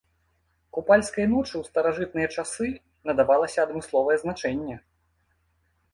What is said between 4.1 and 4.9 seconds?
значэнне.